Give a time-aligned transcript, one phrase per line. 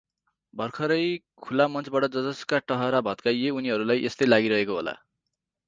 [0.53, 1.03] भर्खरै
[1.43, 4.99] खुलामञ्चबाट जजसका टहरा भत्काइए उनीहरूलाई यस्तै लागिरहेको होला।